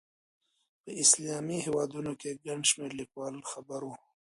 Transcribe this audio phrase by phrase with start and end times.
[0.83, 3.95] په اسلامي هېوادونو کې ګڼ شمېر لیکوال خبر وو.